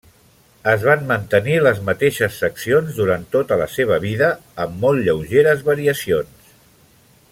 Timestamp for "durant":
3.01-3.29